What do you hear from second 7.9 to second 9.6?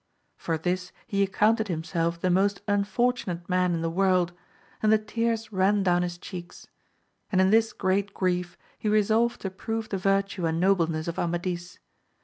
grief he resolved to